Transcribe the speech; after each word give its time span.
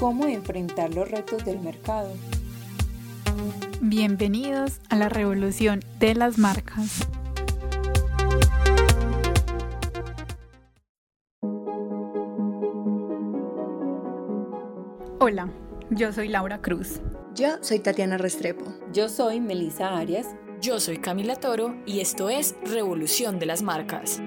cómo 0.00 0.26
enfrentar 0.26 0.94
los 0.94 1.10
retos 1.10 1.44
del 1.44 1.60
mercado. 1.60 2.10
Bienvenidos 3.82 4.80
a 4.88 4.96
la 4.96 5.10
revolución 5.10 5.80
de 5.98 6.14
las 6.14 6.38
marcas. 6.38 7.06
Hola, 15.18 15.52
yo 15.90 16.14
soy 16.14 16.28
Laura 16.28 16.62
Cruz. 16.62 17.02
Yo 17.34 17.58
soy 17.60 17.80
Tatiana 17.80 18.16
Restrepo. 18.16 18.64
Yo 18.94 19.10
soy 19.10 19.38
Melisa 19.38 19.98
Arias. 19.98 20.28
Yo 20.62 20.80
soy 20.80 20.96
Camila 20.96 21.36
Toro 21.36 21.76
y 21.84 22.00
esto 22.00 22.30
es 22.30 22.56
Revolución 22.64 23.38
de 23.38 23.46
las 23.46 23.60
Marcas. 23.60 24.22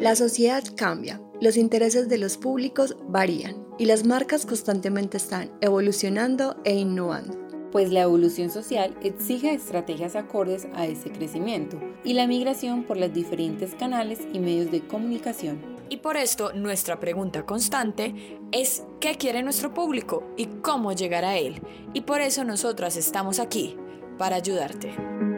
La 0.00 0.14
sociedad 0.14 0.62
cambia, 0.76 1.20
los 1.44 1.58
intereses 1.58 2.08
de 2.08 2.16
los 2.16 2.38
públicos 2.38 2.96
varían 3.06 3.66
y 3.78 3.84
las 3.84 4.06
marcas 4.06 4.46
constantemente 4.46 5.18
están 5.18 5.52
evolucionando 5.60 6.56
e 6.64 6.74
innovando. 6.74 7.38
Pues 7.70 7.92
la 7.92 8.00
evolución 8.00 8.48
social 8.48 8.96
exige 9.02 9.52
estrategias 9.52 10.16
acordes 10.16 10.66
a 10.74 10.86
ese 10.86 11.12
crecimiento 11.12 11.78
y 12.02 12.14
la 12.14 12.26
migración 12.26 12.84
por 12.84 12.96
los 12.96 13.12
diferentes 13.12 13.74
canales 13.74 14.20
y 14.32 14.38
medios 14.38 14.70
de 14.70 14.86
comunicación. 14.86 15.60
Y 15.90 15.98
por 15.98 16.16
esto 16.16 16.54
nuestra 16.54 16.98
pregunta 16.98 17.44
constante 17.44 18.38
es 18.50 18.84
¿qué 18.98 19.16
quiere 19.16 19.42
nuestro 19.42 19.74
público 19.74 20.24
y 20.38 20.46
cómo 20.46 20.94
llegar 20.94 21.26
a 21.26 21.36
él? 21.36 21.60
Y 21.92 22.00
por 22.02 22.22
eso 22.22 22.42
nosotras 22.44 22.96
estamos 22.96 23.38
aquí, 23.38 23.76
para 24.16 24.36
ayudarte. 24.36 25.33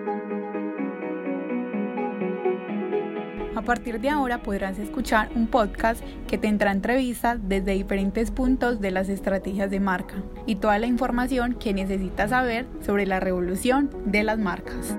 Partir 3.67 4.01
de 4.01 4.09
ahora 4.09 4.43
podrás 4.43 4.79
escuchar 4.79 5.29
un 5.35 5.49
podcast 5.49 6.01
que 6.29 6.39
tendrá 6.39 6.71
entrevistas 6.71 7.41
desde 7.43 7.73
diferentes 7.73 8.31
puntos 8.31 8.81
de 8.81 8.93
las 8.93 9.09
estrategias 9.09 9.71
de 9.71 9.81
marca 9.81 10.23
y 10.47 10.57
toda 10.57 10.79
la 10.79 10.87
información 10.87 11.55
que 11.55 11.75
necesitas 11.75 12.31
saber 12.31 12.67
sobre 12.81 13.07
la 13.07 13.19
revolución 13.19 13.91
de 14.07 14.23
las 14.23 14.39
marcas. 14.39 14.97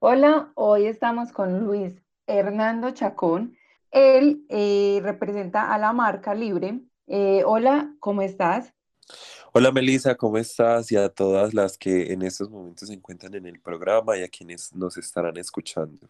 Hola, 0.00 0.50
hoy 0.54 0.86
estamos 0.86 1.30
con 1.30 1.60
Luis 1.60 1.92
Hernando 2.26 2.90
Chacón, 2.90 3.54
él 3.90 4.44
eh, 4.48 5.00
representa 5.02 5.72
a 5.72 5.78
la 5.78 5.92
marca 5.92 6.34
Libre. 6.34 6.80
Eh, 7.06 7.42
hola, 7.44 7.92
¿cómo 8.00 8.22
estás? 8.22 8.74
Hola 9.56 9.70
Melissa, 9.70 10.16
¿cómo 10.16 10.36
estás? 10.36 10.90
Y 10.90 10.96
a 10.96 11.08
todas 11.08 11.54
las 11.54 11.78
que 11.78 12.12
en 12.12 12.22
estos 12.22 12.50
momentos 12.50 12.88
se 12.88 12.94
encuentran 12.94 13.36
en 13.36 13.46
el 13.46 13.60
programa 13.60 14.18
y 14.18 14.24
a 14.24 14.28
quienes 14.28 14.74
nos 14.74 14.96
estarán 14.96 15.36
escuchando. 15.36 16.08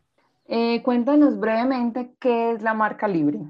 Eh, 0.48 0.81
cuéntanos 0.83 1.39
brevemente 1.39 2.14
qué 2.19 2.53
es 2.53 2.62
la 2.62 2.73
marca 2.73 3.06
Libre. 3.06 3.41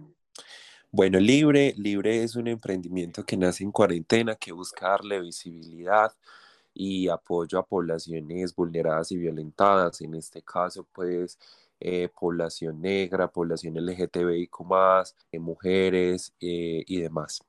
Bueno, 0.90 1.20
Libre, 1.20 1.74
Libre 1.76 2.24
es 2.24 2.34
un 2.34 2.48
emprendimiento 2.48 3.24
que 3.24 3.36
nace 3.36 3.62
en 3.62 3.70
cuarentena, 3.70 4.34
que 4.34 4.50
busca 4.50 4.88
darle 4.88 5.20
visibilidad 5.20 6.10
y 6.74 7.06
apoyo 7.08 7.60
a 7.60 7.64
poblaciones 7.64 8.52
vulneradas 8.52 9.12
y 9.12 9.16
violentadas. 9.16 10.00
En 10.00 10.16
este 10.16 10.42
caso, 10.42 10.84
pues 10.92 11.38
eh, 11.78 12.08
población 12.08 12.80
negra, 12.80 13.28
población 13.28 13.76
LGTBIQ 13.76 14.60
más, 14.64 15.14
eh, 15.30 15.38
mujeres 15.38 16.34
eh, 16.40 16.82
y 16.84 17.00
demás. 17.00 17.44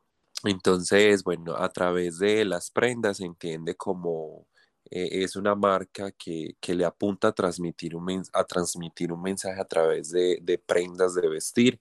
Entonces, 0.46 1.24
bueno, 1.24 1.56
a 1.58 1.70
través 1.70 2.20
de 2.20 2.46
las 2.46 2.72
prendas 2.72 3.18
se 3.18 3.26
entiende 3.26 3.76
como 3.76 4.48
es 4.92 5.36
una 5.36 5.56
marca 5.56 6.12
que, 6.12 6.56
le 6.68 6.86
apunta 6.86 7.30
a 7.30 7.32
transmitir, 7.34 7.96
un, 7.96 8.24
a 8.34 8.44
transmitir 8.44 9.12
un 9.12 9.22
mensaje 9.22 9.60
a 9.60 9.66
través 9.66 10.12
de, 10.12 10.40
de 10.42 10.58
prendas 10.60 11.16
de 11.16 11.28
vestir 11.28 11.80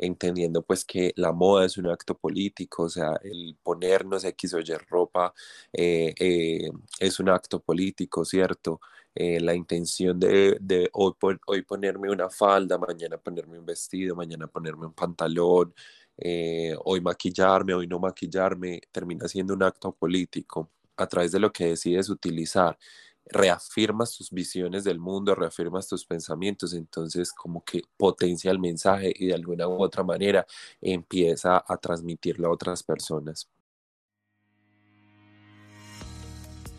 entendiendo 0.00 0.62
pues 0.62 0.84
que 0.84 1.12
la 1.16 1.32
moda 1.32 1.66
es 1.66 1.76
un 1.78 1.88
acto 1.88 2.16
político, 2.16 2.84
o 2.84 2.88
sea, 2.88 3.18
el 3.22 3.56
ponernos 3.62 4.24
X 4.24 4.54
o 4.54 4.60
Y 4.60 4.64
ropa 4.88 5.34
es 5.72 7.20
un 7.20 7.28
acto 7.28 7.60
político, 7.60 8.24
¿cierto? 8.24 8.80
Eh, 9.14 9.40
la 9.40 9.54
intención 9.54 10.18
de, 10.20 10.88
hoy, 10.92 11.14
ponerme 11.62 12.10
una 12.10 12.30
falda, 12.30 12.78
mañana 12.78 13.18
ponerme 13.18 13.58
un 13.58 13.66
vestido, 13.66 14.14
mañana 14.16 14.46
ponerme 14.46 14.86
un 14.86 14.94
pantalón, 14.94 15.74
eh, 16.20 16.74
hoy 16.84 17.00
maquillarme, 17.00 17.74
hoy 17.74 17.86
no 17.86 17.98
maquillarme, 17.98 18.80
termina 18.92 19.28
siendo 19.28 19.54
un 19.54 19.62
acto 19.62 19.92
político 19.92 20.70
a 20.96 21.06
través 21.06 21.32
de 21.32 21.40
lo 21.40 21.52
que 21.52 21.66
decides 21.66 22.08
utilizar. 22.10 22.78
Reafirmas 23.26 24.16
tus 24.16 24.30
visiones 24.30 24.84
del 24.84 24.98
mundo, 24.98 25.34
reafirmas 25.34 25.88
tus 25.88 26.04
pensamientos, 26.04 26.74
entonces 26.74 27.32
como 27.32 27.64
que 27.64 27.82
potencia 27.96 28.50
el 28.50 28.58
mensaje 28.58 29.12
y 29.14 29.28
de 29.28 29.34
alguna 29.34 29.68
u 29.68 29.82
otra 29.82 30.02
manera 30.02 30.46
empieza 30.80 31.64
a 31.66 31.76
transmitirlo 31.76 32.48
a 32.48 32.52
otras 32.52 32.82
personas. 32.82 33.48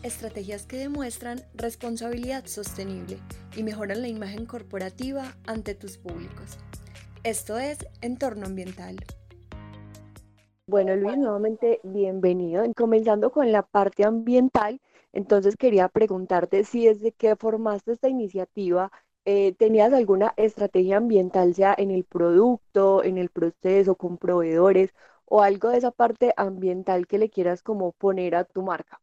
estrategias 0.02 0.66
que 0.66 0.78
demuestran 0.78 1.42
responsabilidad 1.54 2.46
sostenible 2.46 3.18
y 3.56 3.62
mejoran 3.62 4.02
la 4.02 4.08
imagen 4.08 4.46
corporativa 4.46 5.36
ante 5.46 5.74
tus 5.74 5.96
públicos. 5.96 6.58
Esto 7.24 7.58
es 7.58 7.78
Entorno 8.00 8.46
Ambiental. 8.46 8.96
Bueno, 10.72 10.96
Luis, 10.96 11.18
nuevamente 11.18 11.80
bienvenido. 11.82 12.64
Comenzando 12.74 13.30
con 13.30 13.52
la 13.52 13.62
parte 13.62 14.06
ambiental, 14.06 14.80
entonces 15.12 15.54
quería 15.56 15.90
preguntarte 15.90 16.64
si 16.64 16.86
desde 16.86 17.12
que 17.12 17.36
formaste 17.36 17.92
esta 17.92 18.08
iniciativa 18.08 18.90
eh, 19.26 19.52
tenías 19.58 19.92
alguna 19.92 20.32
estrategia 20.38 20.96
ambiental, 20.96 21.54
sea 21.54 21.74
en 21.76 21.90
el 21.90 22.04
producto, 22.04 23.04
en 23.04 23.18
el 23.18 23.28
proceso, 23.28 23.96
con 23.96 24.16
proveedores 24.16 24.94
o 25.26 25.42
algo 25.42 25.68
de 25.68 25.76
esa 25.76 25.90
parte 25.90 26.32
ambiental 26.38 27.06
que 27.06 27.18
le 27.18 27.28
quieras 27.28 27.62
como 27.62 27.92
poner 27.92 28.34
a 28.34 28.44
tu 28.44 28.62
marca. 28.62 28.98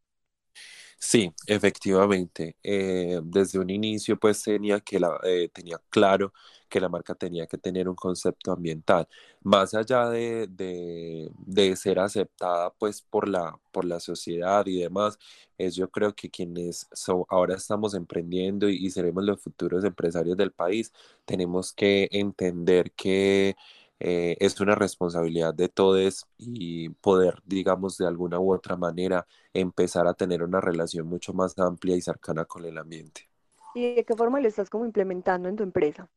Sí, 1.02 1.32
efectivamente. 1.46 2.56
Eh, 2.62 3.20
desde 3.24 3.58
un 3.58 3.70
inicio, 3.70 4.18
pues 4.18 4.42
tenía 4.42 4.80
que 4.80 5.00
la, 5.00 5.18
eh, 5.24 5.48
tenía 5.52 5.80
claro 5.88 6.32
que 6.68 6.78
la 6.80 6.88
marca 6.90 7.14
tenía 7.14 7.46
que 7.46 7.58
tener 7.58 7.88
un 7.88 7.96
concepto 7.96 8.52
ambiental, 8.52 9.08
más 9.42 9.74
allá 9.74 10.08
de, 10.10 10.46
de, 10.48 11.76
ser 11.76 11.98
aceptada, 11.98 12.70
pues 12.78 13.02
por 13.02 13.28
la, 13.28 13.58
por 13.72 13.84
la 13.84 13.98
sociedad 13.98 14.64
y 14.66 14.78
demás. 14.80 15.18
Es 15.58 15.74
yo 15.74 15.90
creo 15.90 16.14
que 16.14 16.30
quienes 16.30 16.86
ahora 17.28 17.56
estamos 17.56 17.94
emprendiendo 17.94 18.68
y, 18.68 18.76
y 18.76 18.90
seremos 18.90 19.24
los 19.24 19.40
futuros 19.40 19.84
empresarios 19.84 20.36
del 20.36 20.52
país, 20.52 20.92
tenemos 21.24 21.72
que 21.72 22.08
entender 22.12 22.92
que 22.92 23.56
eh, 24.02 24.38
es 24.40 24.58
una 24.60 24.74
responsabilidad 24.74 25.52
de 25.52 25.68
todos 25.68 26.26
y 26.38 26.88
poder, 26.88 27.42
digamos, 27.44 27.98
de 27.98 28.06
alguna 28.06 28.40
u 28.40 28.54
otra 28.54 28.74
manera 28.74 29.26
empezar 29.52 30.06
a 30.06 30.14
tener 30.14 30.42
una 30.42 30.58
relación 30.58 31.06
mucho 31.06 31.34
más 31.34 31.58
amplia 31.58 31.96
y 31.96 32.00
cercana 32.00 32.46
con 32.46 32.64
el 32.64 32.78
ambiente. 32.78 33.28
¿Y 33.74 33.94
de 33.94 34.04
qué 34.04 34.16
forma 34.16 34.40
lo 34.40 34.48
estás 34.48 34.70
como 34.70 34.86
implementando 34.86 35.50
en 35.50 35.56
tu 35.56 35.62
empresa? 35.62 36.08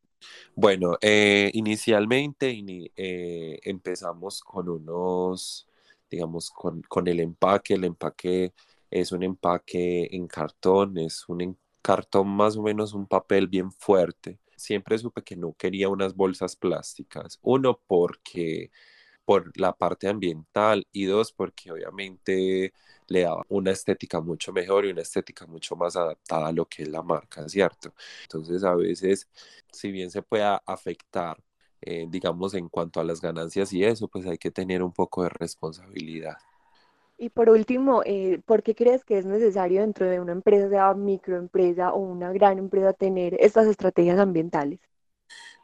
Bueno, 0.56 0.98
eh, 1.02 1.52
inicialmente 1.54 2.58
eh, 2.96 3.60
empezamos 3.64 4.42
con 4.42 4.70
unos, 4.70 5.68
digamos, 6.10 6.50
con, 6.52 6.82
con, 6.84 7.10
el 7.10 7.20
empaque. 7.20 7.74
El 7.74 7.84
empaque 7.84 8.54
es 8.90 9.12
un 9.12 9.24
empaque 9.24 10.08
en 10.10 10.28
cartón, 10.28 10.98
es 10.98 11.28
un 11.28 11.58
cartón 11.82 12.30
más 12.30 12.56
o 12.56 12.64
menos 12.64 12.94
un 12.94 13.08
papel 13.08 13.50
bien 13.50 13.74
fuerte 13.74 14.40
siempre 14.63 14.97
supe 14.97 15.24
que 15.24 15.35
no 15.35 15.53
quería 15.53 15.90
unas 15.90 16.16
bolsas 16.16 16.56
plásticas. 16.56 17.40
Uno, 17.41 17.81
porque 17.88 18.72
por 19.25 19.57
la 19.59 19.74
parte 19.74 20.07
ambiental 20.07 20.88
y 20.91 21.06
dos, 21.06 21.31
porque 21.34 21.72
obviamente 21.72 22.74
le 23.07 23.22
daba 23.22 23.44
una 23.50 23.72
estética 23.72 24.22
mucho 24.22 24.53
mejor 24.53 24.85
y 24.85 24.91
una 24.91 25.01
estética 25.01 25.46
mucho 25.47 25.75
más 25.75 25.96
adaptada 25.96 26.47
a 26.47 26.51
lo 26.51 26.66
que 26.68 26.84
es 26.84 26.90
la 26.90 27.04
marca, 27.04 27.48
¿cierto? 27.50 27.94
Entonces 28.24 28.63
a 28.63 28.75
veces, 28.75 29.30
si 29.71 29.92
bien 29.92 30.12
se 30.12 30.21
pueda 30.24 30.62
afectar, 30.66 31.38
eh, 31.81 32.06
digamos, 32.09 32.54
en 32.54 32.69
cuanto 32.69 33.00
a 33.00 33.04
las 33.04 33.21
ganancias 33.21 33.74
y 33.74 33.83
eso, 33.83 34.07
pues 34.07 34.25
hay 34.27 34.38
que 34.38 34.51
tener 34.51 34.83
un 34.83 34.94
poco 34.94 35.24
de 35.24 35.30
responsabilidad. 35.30 36.38
Y 37.18 37.30
por 37.30 37.50
último, 37.50 38.01
eh, 38.06 38.42
¿por 38.45 38.63
qué 38.63 38.75
crees 38.75 39.06
que 39.06 39.18
es 39.18 39.25
necesario 39.25 39.81
dentro 39.81 40.07
de 40.07 40.19
una 40.19 40.31
empresa, 40.33 40.69
sea 40.69 40.94
microempresa 40.94 41.94
o 41.94 42.00
una 42.00 42.31
gran 42.33 42.57
empresa, 42.60 42.94
tener 42.94 43.36
estas 43.39 43.68
estrategias 43.68 44.19
ambientales? 44.19 44.80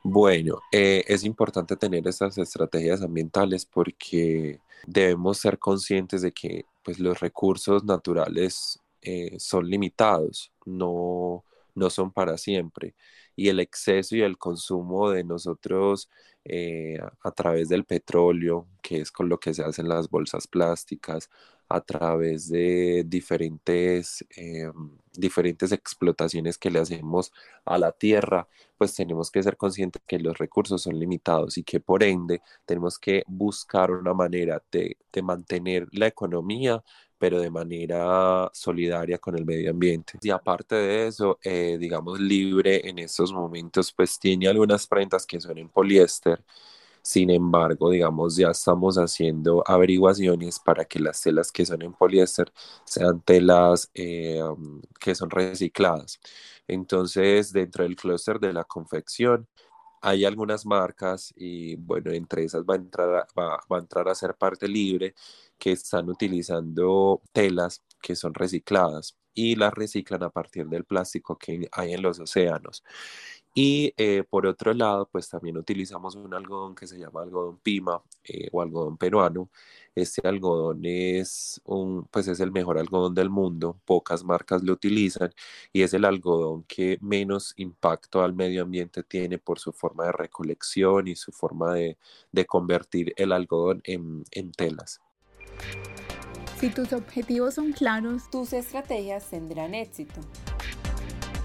Bueno, 0.04 0.62
eh, 0.72 1.04
es 1.08 1.24
importante 1.26 1.76
tener 1.76 2.08
estas 2.08 2.38
estrategias 2.38 3.02
ambientales 3.02 3.66
porque 3.66 4.62
debemos 4.88 5.40
ser 5.40 5.60
conscientes 5.60 6.22
de 6.22 6.32
que 6.32 6.66
pues, 6.84 7.00
los 7.00 7.20
recursos 7.20 7.84
naturales 7.84 8.80
eh, 9.02 9.36
son 9.40 9.70
limitados, 9.70 10.52
no, 10.66 11.44
no 11.76 11.90
son 11.90 12.12
para 12.12 12.38
siempre. 12.38 12.96
Y 13.40 13.50
el 13.50 13.60
exceso 13.60 14.16
y 14.16 14.22
el 14.22 14.38
consumo 14.38 15.10
de 15.12 15.24
nosotros 15.24 16.10
eh, 16.46 16.98
a 17.24 17.32
través 17.32 17.70
del 17.70 17.86
petróleo, 17.86 18.68
que 18.82 19.02
es 19.02 19.12
con 19.12 19.30
lo 19.30 19.40
que 19.40 19.54
se 19.54 19.64
hacen 19.64 19.88
las 19.90 20.10
bolsas 20.10 20.48
plásticas, 20.48 21.30
a 21.70 21.82
través 21.82 22.50
de 22.50 23.04
diferentes, 23.08 24.26
eh, 24.36 24.72
diferentes 25.14 25.72
explotaciones 25.72 26.58
que 26.58 26.72
le 26.72 26.80
hacemos 26.80 27.32
a 27.66 27.78
la 27.78 27.92
tierra, 27.92 28.48
pues 28.78 28.96
tenemos 28.96 29.30
que 29.32 29.44
ser 29.44 29.58
conscientes 29.58 30.02
que 30.08 30.20
los 30.20 30.38
recursos 30.38 30.82
son 30.82 30.98
limitados 31.00 31.58
y 31.58 31.64
que 31.64 31.80
por 31.80 32.04
ende 32.04 32.42
tenemos 32.66 32.98
que 32.98 33.24
buscar 33.28 33.92
una 33.92 34.14
manera 34.16 34.64
de, 34.72 34.98
de 35.14 35.22
mantener 35.22 35.88
la 35.92 36.08
economía 36.08 36.84
pero 37.20 37.40
de 37.40 37.52
manera 37.52 38.50
solidaria 38.54 39.20
con 39.20 39.38
el 39.38 39.46
medio 39.46 39.72
ambiente. 39.72 40.18
Y 40.22 40.30
aparte 40.32 40.76
de 40.76 41.08
eso, 41.08 41.38
eh, 41.44 41.78
digamos, 41.80 42.20
libre 42.20 42.88
en 42.90 43.00
estos 43.00 43.34
momentos, 43.34 43.92
pues 43.94 44.18
tiene 44.20 44.48
algunas 44.48 44.88
prendas 44.88 45.26
que 45.26 45.40
son 45.42 45.58
en 45.58 45.70
poliéster, 45.70 46.44
sin 47.02 47.30
embargo, 47.32 47.90
digamos, 47.92 48.36
ya 48.36 48.50
estamos 48.52 48.98
haciendo 48.98 49.64
averiguaciones 49.66 50.60
para 50.60 50.86
que 50.86 51.00
las 51.00 51.22
telas 51.22 51.52
que 51.52 51.66
son 51.66 51.82
en 51.82 51.94
poliéster 51.94 52.52
sean 52.86 53.22
telas 53.22 53.90
eh, 53.94 54.42
que 55.00 55.16
son 55.16 55.30
recicladas. 55.30 56.20
Entonces, 56.68 57.52
dentro 57.54 57.84
del 57.84 57.96
clúster 57.96 58.40
de 58.40 58.54
la 58.54 58.64
confección, 58.66 59.48
hay 60.02 60.26
algunas 60.26 60.66
marcas 60.66 61.34
y 61.36 61.76
bueno, 61.78 62.12
entre 62.12 62.44
esas 62.46 62.64
va 62.64 62.76
a 62.76 62.78
entrar 62.78 63.28
va 63.40 63.78
a 63.78 63.80
entrar 63.80 64.08
a 64.10 64.16
ser 64.16 64.36
parte 64.36 64.68
libre 64.68 65.14
que 65.60 65.74
están 65.74 66.10
utilizando 66.10 67.22
telas 67.34 67.84
que 68.02 68.16
son 68.16 68.34
recicladas 68.34 69.18
y 69.34 69.56
las 69.56 69.74
reciclan 69.74 70.24
a 70.24 70.30
partir 70.30 70.68
del 70.68 70.86
plástico 70.86 71.38
que 71.38 71.70
hay 71.72 71.94
en 71.94 72.02
los 72.02 72.20
océanos. 72.20 72.84
Y 73.56 73.94
eh, 73.98 74.24
por 74.30 74.46
otro 74.46 74.74
lado, 74.74 75.10
pues 75.12 75.28
también 75.30 75.58
utilizamos 75.58 76.16
un 76.16 76.34
algodón 76.34 76.76
que 76.76 76.88
se 76.88 77.00
llama 77.00 77.24
algodón 77.24 77.58
pima 77.60 78.02
eh, 78.24 78.48
o 78.52 78.62
algodón 78.62 78.98
peruano. 78.98 79.50
Este 79.96 80.28
algodón 80.28 80.82
es, 80.86 81.60
un, 81.66 82.06
pues 82.12 82.28
es 82.28 82.40
el 82.40 82.52
mejor 82.52 82.78
algodón 82.78 83.16
del 83.16 83.30
mundo, 83.30 83.80
pocas 83.86 84.24
marcas 84.24 84.64
lo 84.64 84.74
utilizan 84.74 85.34
y 85.74 85.82
es 85.82 85.94
el 85.94 86.06
algodón 86.06 86.64
que 86.64 87.00
menos 87.02 87.54
impacto 87.58 88.22
al 88.24 88.34
medio 88.34 88.64
ambiente 88.64 89.04
tiene 89.04 89.40
por 89.40 89.60
su 89.60 89.74
forma 89.74 90.06
de 90.06 90.12
recolección 90.14 91.08
y 91.08 91.16
su 91.16 91.32
forma 91.32 91.74
de, 91.74 91.98
de 92.32 92.46
convertir 92.46 93.14
el 93.18 93.32
algodón 93.32 93.82
en, 93.84 94.24
en 94.32 94.52
telas. 94.52 95.02
Si 96.60 96.70
tus 96.70 96.92
objetivos 96.92 97.54
son 97.54 97.72
claros, 97.72 98.30
tus 98.30 98.52
estrategias 98.52 99.30
tendrán 99.30 99.74
éxito. 99.74 100.20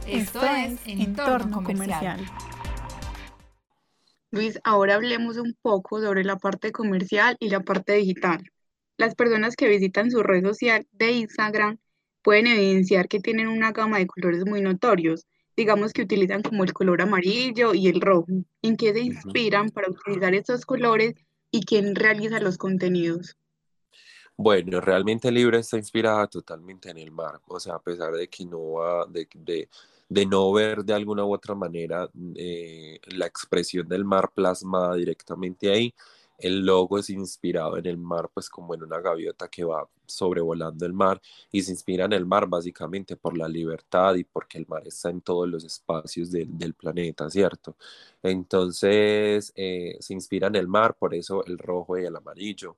Esto, 0.06 0.44
es 0.44 0.80
Entorno, 0.86 1.62
comercial. 1.62 2.20
Luis, 4.32 4.58
ahora 4.64 4.96
hablemos 4.96 5.36
un 5.36 5.56
poco 5.62 6.00
sobre 6.00 6.24
la 6.24 6.36
parte 6.36 6.72
comercial 6.72 7.36
y 7.38 7.48
la 7.48 7.60
parte 7.60 7.92
digital. 7.92 8.50
Las 8.96 9.14
personas 9.14 9.54
que 9.54 9.68
visitan 9.68 10.10
su 10.10 10.24
red 10.24 10.44
social 10.44 10.86
de 10.90 11.12
Instagram 11.12 11.78
pueden 12.22 12.48
evidenciar 12.48 13.06
que 13.06 13.20
tienen 13.20 13.46
una 13.46 13.70
gama 13.70 13.98
de 13.98 14.08
colores 14.08 14.44
muy 14.44 14.60
notorios. 14.60 15.26
Digamos 15.56 15.92
que 15.92 16.02
utilizan 16.02 16.42
como 16.42 16.64
el 16.64 16.72
color 16.72 17.00
amarillo 17.00 17.74
y 17.74 17.86
el 17.86 18.00
rojo. 18.00 18.26
¿En 18.62 18.76
qué 18.76 18.92
se 18.92 19.00
inspiran 19.00 19.70
para 19.70 19.88
utilizar 19.90 20.34
estos 20.34 20.66
colores 20.66 21.14
y 21.52 21.64
quién 21.64 21.94
realiza 21.94 22.40
los 22.40 22.58
contenidos? 22.58 23.36
Bueno, 24.36 24.80
realmente 24.80 25.30
Libre 25.30 25.58
está 25.58 25.76
inspirada 25.76 26.26
totalmente 26.26 26.90
en 26.90 26.98
el 26.98 27.12
mar, 27.12 27.40
o 27.46 27.60
sea, 27.60 27.76
a 27.76 27.82
pesar 27.82 28.12
de 28.14 28.28
que 28.28 28.44
no 28.44 28.72
va, 28.72 29.06
de, 29.06 29.28
de, 30.08 30.26
no 30.26 30.52
ver 30.52 30.84
de 30.84 30.92
alguna 30.92 31.24
u 31.24 31.32
otra 31.32 31.54
manera 31.54 32.10
eh, 32.34 32.98
la 33.06 33.26
expresión 33.26 33.86
del 33.88 34.04
mar 34.04 34.32
plasmada 34.34 34.96
directamente 34.96 35.70
ahí, 35.70 35.94
el 36.38 36.66
logo 36.66 36.98
es 36.98 37.10
inspirado 37.10 37.76
en 37.78 37.86
el 37.86 37.96
mar, 37.96 38.28
pues 38.34 38.50
como 38.50 38.74
en 38.74 38.82
una 38.82 39.00
gaviota 39.00 39.46
que 39.48 39.62
va 39.62 39.88
sobrevolando 40.04 40.84
el 40.84 40.92
mar 40.92 41.20
y 41.52 41.62
se 41.62 41.70
inspira 41.70 42.04
en 42.06 42.12
el 42.12 42.26
mar 42.26 42.48
básicamente 42.48 43.14
por 43.16 43.36
la 43.38 43.46
libertad 43.48 44.16
y 44.16 44.24
porque 44.24 44.58
el 44.58 44.66
mar 44.66 44.82
está 44.86 45.10
en 45.10 45.20
todos 45.20 45.48
los 45.48 45.62
espacios 45.64 46.30
del 46.32 46.74
planeta, 46.74 47.30
¿cierto? 47.30 47.76
Entonces 48.22 49.52
eh, 49.54 49.96
se 50.00 50.12
inspira 50.12 50.48
en 50.48 50.56
el 50.56 50.66
mar, 50.66 50.96
por 50.98 51.14
eso 51.14 51.44
el 51.46 51.56
rojo 51.56 51.96
y 51.98 52.04
el 52.04 52.16
amarillo. 52.16 52.76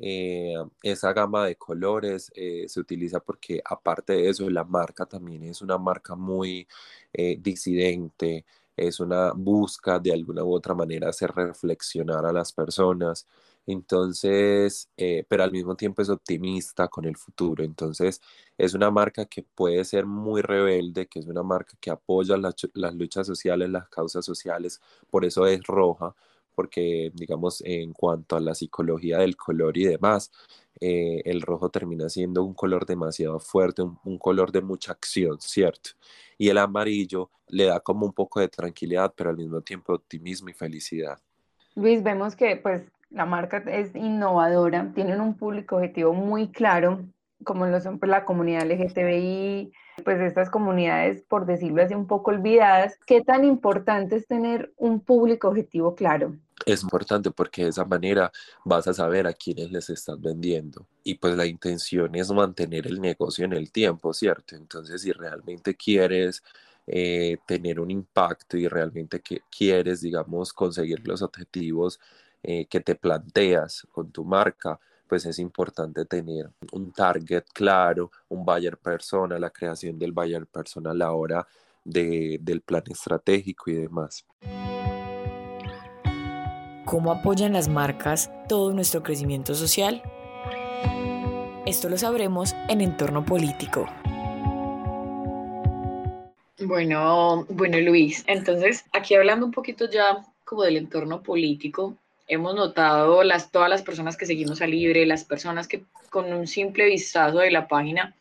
Eh, 0.00 0.54
esa 0.82 1.12
gama 1.12 1.44
de 1.46 1.56
colores 1.56 2.30
eh, 2.36 2.66
se 2.68 2.78
utiliza 2.80 3.18
porque 3.20 3.60
aparte 3.64 4.12
de 4.12 4.28
eso 4.28 4.48
la 4.48 4.62
marca 4.64 5.06
también 5.06 5.42
es 5.44 5.60
una 5.60 5.76
marca 5.76 6.14
muy 6.14 6.68
eh, 7.12 7.36
disidente, 7.40 8.44
es 8.76 9.00
una 9.00 9.32
busca 9.32 9.98
de 9.98 10.12
alguna 10.12 10.44
u 10.44 10.52
otra 10.54 10.72
manera 10.74 11.08
hacer 11.08 11.32
reflexionar 11.34 12.24
a 12.26 12.32
las 12.32 12.52
personas. 12.52 13.26
Entonces, 13.66 14.88
pero 15.28 15.42
al 15.44 15.52
mismo 15.52 15.74
tiempo 15.76 16.00
es 16.00 16.08
optimista 16.08 16.88
con 16.88 17.04
el 17.04 17.16
futuro. 17.16 17.62
Entonces, 17.64 18.20
es 18.56 18.72
una 18.74 18.90
marca 18.90 19.26
que 19.26 19.42
puede 19.42 19.84
ser 19.84 20.06
muy 20.06 20.40
rebelde, 20.42 21.06
que 21.06 21.18
es 21.18 21.26
una 21.26 21.42
marca 21.42 21.76
que 21.80 21.90
apoya 21.90 22.36
las 22.38 22.94
luchas 22.94 23.26
sociales, 23.26 23.68
las 23.68 23.88
causas 23.90 24.24
sociales, 24.24 24.80
por 25.10 25.24
eso 25.26 25.46
es 25.46 25.62
roja, 25.64 26.14
porque 26.58 27.12
digamos 27.14 27.62
en 27.64 27.92
cuanto 27.92 28.34
a 28.34 28.40
la 28.40 28.52
psicología 28.52 29.18
del 29.18 29.36
color 29.36 29.78
y 29.78 29.84
demás, 29.84 30.32
eh, 30.80 31.22
el 31.24 31.40
rojo 31.40 31.70
termina 31.70 32.08
siendo 32.08 32.42
un 32.42 32.52
color 32.52 32.84
demasiado 32.84 33.38
fuerte, 33.38 33.82
un, 33.82 34.18
color 34.18 34.50
de 34.50 34.60
mucha 34.60 34.90
acción, 34.90 35.40
¿cierto? 35.40 35.90
Y 36.36 36.48
el 36.48 36.58
amarillo 36.58 37.30
le 37.46 37.66
da 37.66 37.78
como 37.78 38.06
un 38.06 38.12
poco 38.12 38.40
de 38.40 38.48
tranquilidad, 38.48 39.14
pero 39.16 39.30
al 39.30 39.36
mismo 39.36 39.60
tiempo 39.60 39.94
optimismo 39.94 40.48
y 40.48 40.52
felicidad. 40.52 41.20
Luis, 41.76 42.02
vemos 42.02 42.34
que 42.34 42.56
pues 42.56 42.82
la 43.10 43.24
marca 43.24 43.58
es 43.58 43.94
innovadora, 43.94 44.90
tienen 44.96 45.20
un 45.20 45.36
público 45.36 45.76
objetivo 45.76 46.12
muy 46.12 46.48
claro, 46.48 47.04
como 47.44 47.66
lo 47.66 47.80
son 47.80 48.00
pues, 48.00 48.10
la 48.10 48.24
comunidad 48.24 48.68
LGTBI, 48.68 49.72
pues 50.04 50.20
estas 50.20 50.50
comunidades, 50.50 51.22
por 51.22 51.46
decirlo 51.46 51.82
así, 51.82 51.94
un 51.94 52.08
poco 52.08 52.30
olvidadas. 52.32 52.98
¿Qué 53.06 53.22
tan 53.22 53.44
importante 53.44 54.16
es 54.16 54.26
tener 54.26 54.72
un 54.76 54.98
público 55.00 55.48
objetivo 55.48 55.94
claro? 55.94 56.34
Es 56.72 56.82
importante 56.82 57.30
porque 57.30 57.64
de 57.64 57.70
esa 57.70 57.84
manera 57.84 58.30
vas 58.64 58.86
a 58.86 58.94
saber 58.94 59.26
a 59.26 59.32
quiénes 59.32 59.70
les 59.70 59.90
estás 59.90 60.20
vendiendo. 60.20 60.86
Y 61.02 61.14
pues 61.14 61.36
la 61.36 61.46
intención 61.46 62.14
es 62.14 62.30
mantener 62.30 62.86
el 62.86 63.00
negocio 63.00 63.44
en 63.44 63.54
el 63.54 63.72
tiempo, 63.72 64.12
¿cierto? 64.12 64.54
Entonces, 64.54 65.02
si 65.02 65.12
realmente 65.12 65.74
quieres 65.74 66.42
eh, 66.86 67.38
tener 67.46 67.80
un 67.80 67.90
impacto 67.90 68.56
y 68.56 68.68
realmente 68.68 69.20
que 69.20 69.42
quieres, 69.50 70.02
digamos, 70.02 70.52
conseguir 70.52 71.06
los 71.06 71.22
objetivos 71.22 72.00
eh, 72.42 72.66
que 72.66 72.80
te 72.80 72.94
planteas 72.94 73.86
con 73.90 74.10
tu 74.12 74.24
marca, 74.24 74.78
pues 75.06 75.24
es 75.26 75.38
importante 75.38 76.04
tener 76.04 76.50
un 76.72 76.92
target 76.92 77.44
claro, 77.54 78.10
un 78.28 78.44
buyer 78.44 78.76
persona, 78.76 79.38
la 79.38 79.50
creación 79.50 79.98
del 79.98 80.12
buyer 80.12 80.46
persona 80.46 80.90
a 80.90 80.94
la 80.94 81.12
hora 81.12 81.46
de, 81.84 82.38
del 82.42 82.60
plan 82.60 82.84
estratégico 82.90 83.70
y 83.70 83.74
demás 83.74 84.26
cómo 86.88 87.12
apoyan 87.12 87.52
las 87.52 87.68
marcas 87.68 88.30
todo 88.48 88.72
nuestro 88.72 89.02
crecimiento 89.02 89.54
social? 89.54 90.02
Esto 91.66 91.90
lo 91.90 91.98
sabremos 91.98 92.54
en 92.68 92.80
Entorno 92.80 93.26
Político. 93.26 93.86
Bueno, 96.60 97.44
bueno 97.50 97.78
Luis, 97.78 98.24
entonces 98.26 98.86
aquí 98.92 99.14
hablando 99.14 99.44
un 99.44 99.52
poquito 99.52 99.90
ya 99.90 100.24
como 100.46 100.62
del 100.62 100.78
entorno 100.78 101.22
político, 101.22 101.94
hemos 102.26 102.54
notado 102.54 103.22
las, 103.22 103.50
todas 103.50 103.68
las 103.68 103.82
personas 103.82 104.16
que 104.16 104.24
seguimos 104.24 104.62
a 104.62 104.66
Libre, 104.66 105.04
las 105.04 105.24
personas 105.24 105.68
que 105.68 105.82
con 106.08 106.32
un 106.32 106.46
simple 106.46 106.86
vistazo 106.86 107.40
de 107.40 107.50
la 107.50 107.68
página 107.68 108.14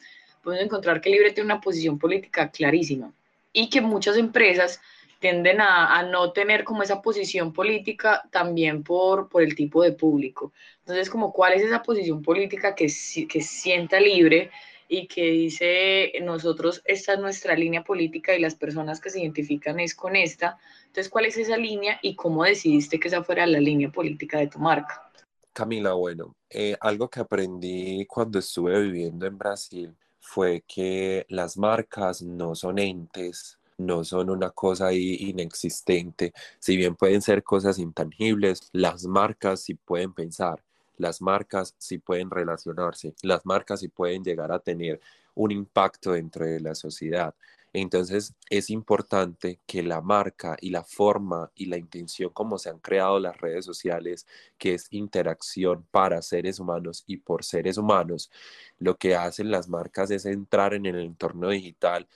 podemos 0.43 0.65
encontrar 0.65 0.99
que 0.99 1.09
Libre 1.09 1.31
tiene 1.31 1.53
una 1.53 1.61
posición 1.61 1.97
política 1.97 2.51
clarísima 2.51 3.13
y 3.53 3.69
que 3.69 3.79
muchas 3.79 4.17
empresas 4.17 4.81
tienden 5.19 5.61
a, 5.61 6.03
no 6.03 6.31
tener 6.31 6.63
como 6.63 6.83
esa 6.83 7.01
posición 7.01 7.53
política 7.53 8.23
también 8.31 8.83
por, 8.83 9.29
por 9.29 9.41
el 9.41 9.55
tipo 9.55 9.83
de 9.83 9.93
público. 9.93 10.53
Entonces, 10.79 11.09
como 11.09 11.33
cuál 11.33 11.53
es 11.53 11.63
esa 11.63 11.81
posición 11.81 12.21
política 12.21 12.75
que, 12.75 12.87
que 13.27 13.41
sienta 13.41 13.99
libre 13.99 14.51
y 14.87 15.07
que 15.07 15.23
dice 15.23 16.13
nosotros, 16.21 16.81
esta 16.85 17.13
es 17.13 17.19
nuestra 17.19 17.55
línea 17.55 17.83
política 17.83 18.35
y 18.35 18.39
las 18.39 18.55
personas 18.55 19.01
que 19.01 19.09
se 19.09 19.19
identifican 19.19 19.79
es 19.79 19.95
con 19.95 20.15
esta. 20.15 20.57
Entonces, 20.85 21.09
¿cuál 21.09 21.25
es 21.25 21.37
esa 21.37 21.57
línea 21.57 21.99
y 22.01 22.15
cómo 22.15 22.43
decidiste 22.43 22.99
que 22.99 23.07
esa 23.07 23.23
fuera 23.23 23.45
la 23.45 23.59
línea 23.59 23.89
política 23.89 24.39
de 24.39 24.47
tu 24.47 24.59
marca? 24.59 25.11
Camila, 25.51 25.93
bueno, 25.93 26.35
eh, 26.49 26.77
algo 26.79 27.09
que 27.09 27.19
aprendí 27.19 28.05
cuando 28.05 28.37
estuve 28.37 28.79
viviendo 28.83 29.25
en 29.25 29.37
Brasil 29.37 29.95
fue 30.19 30.63
que 30.67 31.25
las 31.29 31.57
marcas 31.57 32.21
no 32.21 32.53
son 32.53 32.77
entes 32.77 33.56
no 33.77 34.03
son 34.03 34.29
una 34.29 34.49
cosa 34.51 34.93
inexistente. 34.93 36.33
Si 36.59 36.77
bien 36.77 36.95
pueden 36.95 37.21
ser 37.21 37.43
cosas 37.43 37.79
intangibles, 37.79 38.69
las 38.71 39.05
marcas 39.05 39.61
sí 39.61 39.75
pueden 39.75 40.13
pensar. 40.13 40.63
las 40.97 41.21
marcas 41.21 41.75
sí 41.77 41.99
pueden 41.99 42.31
relacionarse, 42.31 43.13
las 43.21 43.45
marcas 43.45 43.81
sí 43.81 43.87
pueden 43.87 44.23
llegar 44.23 44.51
a 44.51 44.59
tener 44.59 44.99
un 45.35 45.51
impacto 45.51 46.13
dentro 46.13 46.45
de 46.45 46.59
la 46.59 46.73
sociedad. 46.75 47.35
Entonces 47.73 48.33
es 48.49 48.69
importante 48.71 49.59
que 49.67 49.83
la 49.83 50.01
marca 50.01 50.57
y 50.59 50.71
la 50.71 50.83
forma 50.83 51.51
y 51.55 51.67
la 51.67 51.77
intención 51.77 52.31
como 52.31 52.57
se 52.57 52.69
han 52.69 52.79
creado 52.79 53.19
las 53.19 53.37
redes 53.39 53.65
sociales, 53.65 54.25
que 54.57 54.73
es 54.73 54.87
interacción 54.91 55.85
para 55.91 56.21
seres 56.23 56.59
humanos 56.59 57.03
y 57.05 57.17
por 57.17 57.43
seres 57.43 57.77
humanos, 57.77 58.31
lo 58.79 58.95
que 58.97 59.15
hacen 59.15 59.51
las 59.51 59.69
marcas 59.69 60.09
es 60.11 60.25
entrar 60.25 60.73
en 60.73 60.85
el 60.87 60.99
entorno 60.99 61.49
digital 61.49 62.07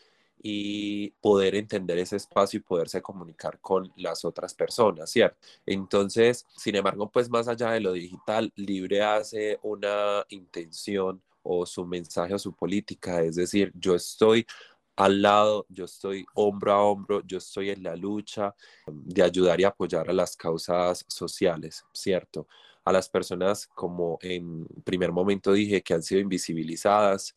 y 0.43 1.11
poder 1.21 1.55
entender 1.55 1.97
ese 1.99 2.15
espacio 2.15 2.57
y 2.59 2.63
poderse 2.63 3.01
comunicar 3.01 3.59
con 3.59 3.91
las 3.95 4.25
otras 4.25 4.53
personas, 4.55 5.11
¿cierto? 5.11 5.37
Entonces, 5.65 6.45
sin 6.57 6.75
embargo, 6.75 7.09
pues 7.11 7.29
más 7.29 7.47
allá 7.47 7.71
de 7.71 7.79
lo 7.79 7.93
digital, 7.93 8.51
Libre 8.55 9.03
hace 9.03 9.59
una 9.61 10.25
intención 10.29 11.21
o 11.43 11.65
su 11.65 11.85
mensaje 11.85 12.33
o 12.33 12.39
su 12.39 12.53
política, 12.53 13.21
es 13.21 13.35
decir, 13.35 13.71
yo 13.75 13.95
estoy 13.95 14.45
al 14.95 15.21
lado, 15.21 15.65
yo 15.69 15.85
estoy 15.85 16.25
hombro 16.33 16.73
a 16.73 16.83
hombro, 16.83 17.21
yo 17.25 17.37
estoy 17.37 17.69
en 17.69 17.83
la 17.83 17.95
lucha 17.95 18.55
de 18.87 19.23
ayudar 19.23 19.59
y 19.59 19.63
apoyar 19.63 20.09
a 20.09 20.13
las 20.13 20.35
causas 20.35 21.05
sociales, 21.07 21.85
¿cierto? 21.93 22.47
A 22.83 22.91
las 22.91 23.09
personas, 23.09 23.67
como 23.67 24.17
en 24.21 24.65
primer 24.83 25.11
momento 25.11 25.53
dije, 25.53 25.81
que 25.81 25.93
han 25.93 26.03
sido 26.03 26.21
invisibilizadas, 26.21 27.35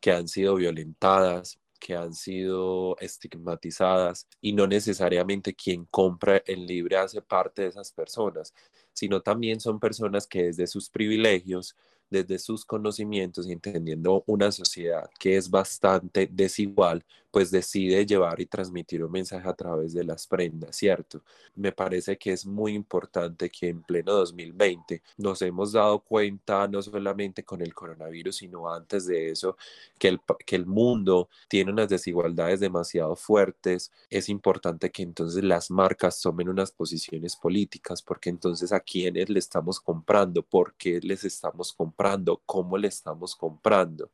que 0.00 0.12
han 0.12 0.28
sido 0.28 0.56
violentadas, 0.56 1.58
que 1.80 1.96
han 1.96 2.14
sido 2.14 2.96
estigmatizadas 3.00 4.28
y 4.40 4.52
no 4.52 4.66
necesariamente 4.68 5.54
quien 5.54 5.86
compra 5.86 6.42
el 6.46 6.66
libre 6.66 6.96
hace 6.96 7.22
parte 7.22 7.62
de 7.62 7.68
esas 7.68 7.92
personas, 7.92 8.54
sino 8.92 9.22
también 9.22 9.60
son 9.60 9.80
personas 9.80 10.26
que 10.26 10.44
desde 10.44 10.66
sus 10.66 10.90
privilegios 10.90 11.76
desde 12.10 12.38
sus 12.38 12.64
conocimientos 12.64 13.46
y 13.46 13.52
entendiendo 13.52 14.24
una 14.26 14.50
sociedad 14.50 15.08
que 15.18 15.36
es 15.36 15.48
bastante 15.48 16.28
desigual, 16.30 17.04
pues 17.30 17.50
decide 17.50 18.04
llevar 18.04 18.40
y 18.40 18.46
transmitir 18.46 19.04
un 19.04 19.12
mensaje 19.12 19.48
a 19.48 19.54
través 19.54 19.92
de 19.92 20.02
las 20.02 20.26
prendas, 20.26 20.76
¿cierto? 20.76 21.22
Me 21.54 21.70
parece 21.70 22.18
que 22.18 22.32
es 22.32 22.44
muy 22.44 22.74
importante 22.74 23.48
que 23.50 23.68
en 23.68 23.82
pleno 23.82 24.12
2020 24.14 25.00
nos 25.16 25.40
hemos 25.42 25.72
dado 25.72 26.00
cuenta, 26.00 26.66
no 26.66 26.82
solamente 26.82 27.44
con 27.44 27.62
el 27.62 27.72
coronavirus, 27.72 28.36
sino 28.36 28.72
antes 28.72 29.06
de 29.06 29.30
eso, 29.30 29.56
que 29.98 30.08
el, 30.08 30.20
que 30.44 30.56
el 30.56 30.66
mundo 30.66 31.28
tiene 31.48 31.70
unas 31.70 31.88
desigualdades 31.88 32.58
demasiado 32.58 33.14
fuertes. 33.14 33.92
Es 34.08 34.28
importante 34.28 34.90
que 34.90 35.02
entonces 35.02 35.44
las 35.44 35.70
marcas 35.70 36.20
tomen 36.20 36.48
unas 36.48 36.72
posiciones 36.72 37.36
políticas, 37.36 38.02
porque 38.02 38.30
entonces 38.30 38.72
a 38.72 38.80
quienes 38.80 39.30
le 39.30 39.38
estamos 39.38 39.78
comprando, 39.80 40.42
por 40.42 40.74
qué 40.74 40.98
les 41.00 41.22
estamos 41.24 41.72
comprando 41.72 41.99
comprando, 42.00 42.42
cómo 42.46 42.78
le 42.78 42.88
estamos 42.88 43.36
comprando. 43.36 44.10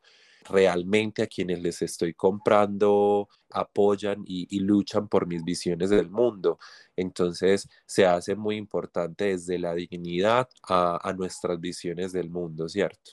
Realmente 0.48 1.22
a 1.22 1.26
quienes 1.26 1.60
les 1.60 1.82
estoy 1.82 2.14
comprando 2.14 3.28
apoyan 3.50 4.24
y, 4.26 4.58
luchan 4.60 5.08
por 5.08 5.26
mis 5.26 5.44
visiones 5.44 5.90
del 5.90 6.10
mundo. 6.10 6.58
Entonces 6.96 7.68
se 7.84 8.04
hace 8.04 8.34
muy 8.34 8.56
importante 8.56 9.26
desde 9.26 9.58
la 9.58 9.74
dignidad 9.74 10.48
a, 10.68 10.98
a 11.08 11.12
nuestras 11.12 11.60
visiones 11.60 12.12
del 12.12 12.28
mundo, 12.28 12.68
¿cierto? 12.68 13.12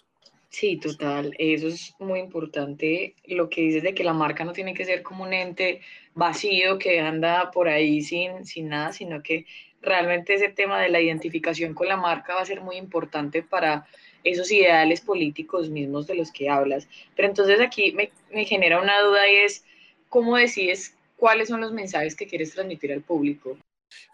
Sí, 0.49 0.77
total. 0.77 1.35
Eso 1.37 1.67
es 1.67 1.93
muy 1.99 2.19
importante. 2.19 3.15
Lo 3.25 3.49
que 3.49 3.61
dices 3.61 3.83
de 3.83 3.93
que 3.93 4.03
la 4.03 4.13
marca 4.13 4.43
no 4.43 4.53
tiene 4.53 4.73
que 4.73 4.85
ser 4.85 5.03
como 5.03 5.23
un 5.23 5.33
ente 5.33 5.81
vacío 6.15 6.79
que 6.79 6.99
anda 6.99 7.51
por 7.51 7.67
ahí 7.67 8.01
sin, 8.01 8.45
sin 8.45 8.69
nada, 8.69 8.91
sino 8.91 9.21
que 9.21 9.45
realmente 9.81 10.33
ese 10.33 10.49
tema 10.49 10.79
de 10.81 10.89
la 10.89 11.01
identificación 11.01 11.73
con 11.73 11.87
la 11.87 11.97
marca 11.97 12.35
va 12.35 12.41
a 12.41 12.45
ser 12.45 12.61
muy 12.61 12.77
importante 12.77 13.43
para 13.43 13.85
esos 14.23 14.51
ideales 14.51 15.01
políticos 15.01 15.69
mismos 15.69 16.07
de 16.07 16.15
los 16.15 16.31
que 16.31 16.49
hablas. 16.49 16.87
Pero 17.15 17.27
entonces 17.27 17.59
aquí 17.59 17.91
me, 17.91 18.11
me 18.31 18.45
genera 18.45 18.81
una 18.81 19.01
duda 19.01 19.29
y 19.29 19.35
es, 19.37 19.63
¿cómo 20.09 20.37
decides 20.37 20.95
cuáles 21.17 21.49
son 21.49 21.61
los 21.61 21.71
mensajes 21.71 22.15
que 22.15 22.27
quieres 22.27 22.53
transmitir 22.53 22.91
al 22.93 23.01
público? 23.01 23.57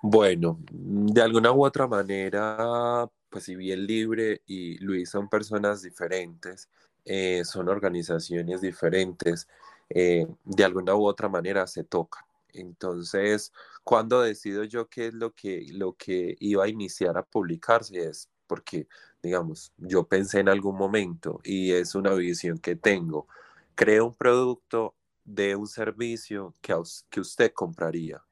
Bueno, 0.01 0.59
de 0.71 1.21
alguna 1.21 1.51
u 1.51 1.65
otra 1.65 1.87
manera, 1.87 3.09
pues 3.29 3.43
si 3.45 3.55
bien 3.55 3.85
Libre 3.85 4.41
y 4.45 4.77
Luis 4.77 5.09
son 5.09 5.29
personas 5.29 5.81
diferentes, 5.81 6.69
eh, 7.05 7.43
son 7.45 7.69
organizaciones 7.69 8.61
diferentes, 8.61 9.47
eh, 9.89 10.27
de 10.43 10.63
alguna 10.63 10.95
u 10.95 11.05
otra 11.05 11.29
manera 11.29 11.65
se 11.67 11.83
tocan. 11.83 12.23
Entonces, 12.53 13.51
cuando 13.83 14.21
decido 14.21 14.63
yo 14.63 14.87
qué 14.87 15.07
es 15.07 15.13
lo 15.13 15.33
que, 15.33 15.65
lo 15.71 15.93
que 15.93 16.35
iba 16.39 16.65
a 16.65 16.69
iniciar 16.69 17.17
a 17.17 17.23
publicarse, 17.23 18.03
es 18.03 18.29
porque 18.49 18.87
digamos, 19.21 19.73
yo 19.77 20.07
pensé 20.07 20.39
en 20.39 20.49
algún 20.49 20.75
momento 20.75 21.39
y 21.43 21.71
es 21.71 21.95
una 21.95 22.13
visión 22.13 22.57
que 22.57 22.75
tengo, 22.75 23.27
creo 23.75 24.07
un 24.07 24.15
producto 24.15 24.95
de 25.25 25.55
un 25.55 25.67
servicio 25.67 26.55
que, 26.61 26.73
que 27.09 27.19
usted 27.19 27.53
compraría, 27.53 28.23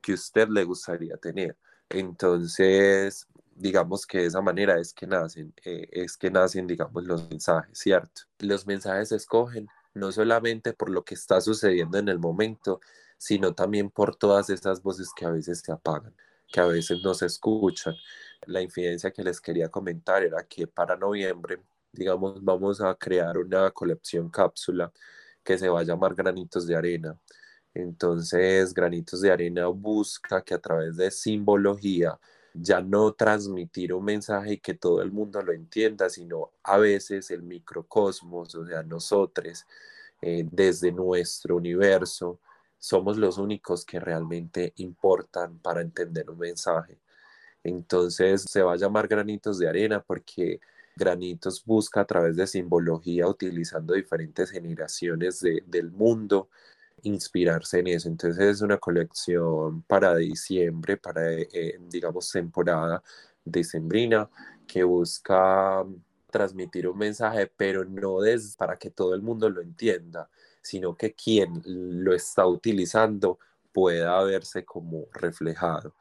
que 0.00 0.14
usted 0.14 0.48
le 0.48 0.64
gustaría 0.64 1.16
tener. 1.16 1.56
Entonces, 1.88 3.26
digamos 3.54 4.06
que 4.06 4.18
de 4.18 4.26
esa 4.26 4.40
manera 4.40 4.78
es 4.78 4.92
que 4.92 5.06
nacen, 5.06 5.52
eh, 5.64 5.88
es 5.92 6.16
que 6.16 6.30
nacen, 6.30 6.66
digamos, 6.66 7.04
los 7.04 7.28
mensajes, 7.28 7.78
¿cierto? 7.78 8.22
Los 8.38 8.66
mensajes 8.66 9.10
se 9.10 9.16
escogen 9.16 9.68
no 9.94 10.12
solamente 10.12 10.72
por 10.72 10.90
lo 10.90 11.04
que 11.04 11.14
está 11.14 11.40
sucediendo 11.40 11.98
en 11.98 12.08
el 12.08 12.18
momento, 12.18 12.80
sino 13.18 13.54
también 13.54 13.90
por 13.90 14.16
todas 14.16 14.50
esas 14.50 14.82
voces 14.82 15.10
que 15.16 15.24
a 15.24 15.30
veces 15.30 15.60
se 15.60 15.72
apagan, 15.72 16.14
que 16.48 16.60
a 16.60 16.66
veces 16.66 16.98
no 17.02 17.14
se 17.14 17.26
escuchan, 17.26 17.94
la 18.46 18.60
infidencia 18.60 19.10
que 19.10 19.22
les 19.22 19.40
quería 19.40 19.68
comentar 19.70 20.22
era 20.22 20.42
que 20.44 20.66
para 20.66 20.96
noviembre, 20.96 21.62
digamos, 21.92 22.42
vamos 22.44 22.80
a 22.80 22.94
crear 22.94 23.38
una 23.38 23.70
colección 23.70 24.30
cápsula 24.30 24.92
que 25.42 25.58
se 25.58 25.68
va 25.68 25.80
a 25.80 25.84
llamar 25.84 26.14
Granitos 26.14 26.66
de 26.66 26.76
Arena. 26.76 27.18
Entonces, 27.74 28.74
Granitos 28.74 29.20
de 29.20 29.30
Arena 29.30 29.66
busca 29.68 30.42
que 30.42 30.54
a 30.54 30.58
través 30.60 30.96
de 30.96 31.10
simbología 31.10 32.18
ya 32.54 32.80
no 32.80 33.12
transmitir 33.12 33.92
un 33.92 34.04
mensaje 34.04 34.54
y 34.54 34.58
que 34.58 34.74
todo 34.74 35.02
el 35.02 35.12
mundo 35.12 35.42
lo 35.42 35.52
entienda, 35.52 36.08
sino 36.08 36.52
a 36.62 36.78
veces 36.78 37.30
el 37.30 37.42
microcosmos, 37.42 38.54
o 38.54 38.66
sea, 38.66 38.82
nosotros, 38.82 39.66
eh, 40.22 40.46
desde 40.50 40.92
nuestro 40.92 41.56
universo, 41.56 42.40
somos 42.78 43.16
los 43.18 43.38
únicos 43.38 43.84
que 43.84 44.00
realmente 44.00 44.72
importan 44.76 45.58
para 45.58 45.80
entender 45.82 46.30
un 46.30 46.38
mensaje. 46.38 46.98
Entonces 47.68 48.42
se 48.48 48.62
va 48.62 48.74
a 48.74 48.76
llamar 48.76 49.08
granitos 49.08 49.58
de 49.58 49.68
arena 49.68 50.02
porque 50.02 50.60
Granitos 50.96 51.62
busca 51.62 52.00
a 52.00 52.04
través 52.06 52.36
de 52.36 52.46
simbología, 52.46 53.28
utilizando 53.28 53.92
diferentes 53.92 54.50
generaciones 54.50 55.40
del 55.40 55.90
mundo, 55.90 56.48
inspirarse 57.02 57.80
en 57.80 57.88
eso. 57.88 58.08
Entonces 58.08 58.42
es 58.42 58.62
una 58.62 58.78
colección 58.78 59.82
para 59.82 60.16
diciembre, 60.16 60.96
para, 60.96 61.30
eh, 61.32 61.78
digamos, 61.90 62.32
temporada 62.32 63.02
decembrina, 63.44 64.30
que 64.66 64.84
busca 64.84 65.84
transmitir 66.30 66.88
un 66.88 66.96
mensaje, 66.98 67.50
pero 67.56 67.84
no 67.84 68.24
es 68.24 68.56
para 68.56 68.76
que 68.76 68.90
todo 68.90 69.14
el 69.14 69.20
mundo 69.20 69.50
lo 69.50 69.60
entienda, 69.60 70.30
sino 70.62 70.96
que 70.96 71.12
quien 71.12 71.62
lo 71.66 72.14
está 72.14 72.46
utilizando 72.46 73.38
pueda 73.72 74.22
verse 74.24 74.64
como 74.64 75.08
reflejado. 75.12 75.92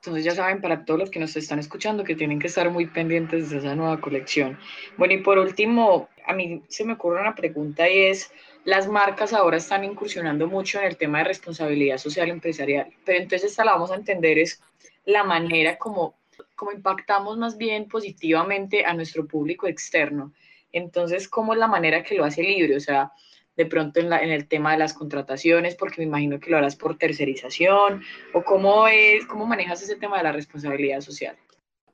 Entonces 0.00 0.24
ya 0.24 0.34
saben 0.34 0.62
para 0.62 0.86
todos 0.86 0.98
los 0.98 1.10
que 1.10 1.20
nos 1.20 1.36
están 1.36 1.58
escuchando 1.58 2.04
que 2.04 2.16
tienen 2.16 2.38
que 2.38 2.46
estar 2.46 2.70
muy 2.70 2.86
pendientes 2.86 3.50
de 3.50 3.58
esa 3.58 3.74
nueva 3.74 4.00
colección. 4.00 4.58
Bueno, 4.96 5.12
y 5.12 5.18
por 5.18 5.36
último, 5.36 6.08
a 6.26 6.32
mí 6.32 6.62
se 6.68 6.86
me 6.86 6.94
ocurre 6.94 7.20
una 7.20 7.34
pregunta 7.34 7.86
y 7.86 8.04
es, 8.04 8.32
las 8.64 8.88
marcas 8.88 9.34
ahora 9.34 9.58
están 9.58 9.84
incursionando 9.84 10.46
mucho 10.46 10.78
en 10.78 10.86
el 10.86 10.96
tema 10.96 11.18
de 11.18 11.24
responsabilidad 11.24 11.98
social 11.98 12.30
empresarial, 12.30 12.90
pero 13.04 13.18
entonces 13.18 13.50
esta 13.50 13.62
la 13.62 13.72
vamos 13.72 13.90
a 13.90 13.96
entender 13.96 14.38
es 14.38 14.62
la 15.04 15.22
manera 15.22 15.76
como, 15.76 16.14
como 16.56 16.72
impactamos 16.72 17.36
más 17.36 17.58
bien 17.58 17.86
positivamente 17.86 18.86
a 18.86 18.94
nuestro 18.94 19.26
público 19.26 19.66
externo. 19.66 20.32
Entonces, 20.72 21.28
¿cómo 21.28 21.52
es 21.52 21.58
la 21.58 21.68
manera 21.68 22.02
que 22.02 22.14
lo 22.14 22.24
hace 22.24 22.42
libre? 22.42 22.74
O 22.74 22.80
sea, 22.80 23.12
de 23.56 23.66
pronto 23.66 24.00
en, 24.00 24.12
el 24.12 24.48
tema 24.48 24.72
de 24.72 24.78
las 24.78 24.94
contrataciones, 24.94 25.74
porque 25.74 26.00
me 26.00 26.06
imagino 26.06 26.40
que 26.40 26.50
lo 26.50 26.56
harás 26.56 26.76
por 26.76 26.96
tercerización, 26.96 28.02
o 28.32 28.42
cómo, 28.42 28.88
es, 28.88 29.26
cómo 29.26 29.46
manejas 29.46 29.82
ese 29.82 29.96
tema 29.96 30.18
de 30.18 30.24
la 30.24 30.32
responsabilidad 30.32 31.00
social. 31.00 31.36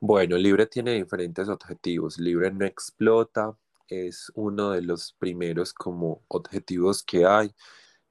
Bueno, 0.00 0.36
Libre 0.36 0.66
tiene 0.66 0.92
diferentes 0.92 1.48
objetivos. 1.48 2.18
Libre 2.18 2.50
no 2.52 2.66
explota, 2.66 3.56
es 3.88 4.30
uno 4.34 4.72
de 4.72 4.82
los 4.82 5.14
primeros 5.18 5.72
como 5.72 6.22
objetivos 6.28 7.02
que 7.02 7.24
hay, 7.24 7.50